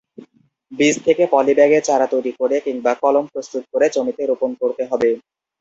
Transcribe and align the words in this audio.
বীজ 0.71 0.95
থেকে 1.05 1.23
পলি 1.33 1.53
ব্যাগে 1.57 1.79
চারা 1.87 2.07
তৈরি 2.13 2.31
করে 2.39 2.55
কিংবা 2.65 2.91
কলম 3.03 3.25
প্রস্তুত 3.33 3.63
করে 3.71 3.85
জমিতে 3.95 4.23
রোপণ 4.25 4.51
করতে 4.61 4.83
হবে। 4.91 5.09